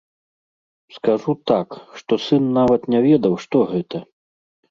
[0.95, 1.67] Скажу так,
[2.01, 3.97] што сын нават не ведаў, што гэта.